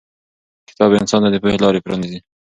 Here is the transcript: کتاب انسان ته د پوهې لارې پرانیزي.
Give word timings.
کتاب 0.69 0.91
انسان 0.99 1.21
ته 1.23 1.29
د 1.31 1.35
پوهې 1.43 1.57
لارې 1.63 1.83
پرانیزي. 1.85 2.19